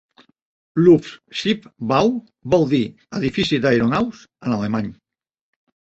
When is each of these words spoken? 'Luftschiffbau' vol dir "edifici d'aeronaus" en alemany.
'Luftschiffbau' 0.85 2.15
vol 2.55 2.67
dir 2.73 2.83
"edifici 3.21 3.63
d'aeronaus" 3.67 4.27
en 4.29 4.61
alemany. 4.61 4.93